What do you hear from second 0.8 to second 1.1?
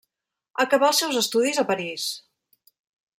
els